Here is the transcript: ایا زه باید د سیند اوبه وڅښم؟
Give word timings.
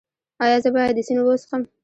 ایا 0.43 0.57
زه 0.63 0.69
باید 0.75 0.93
د 0.97 0.99
سیند 1.07 1.19
اوبه 1.19 1.33
وڅښم؟ 1.33 1.61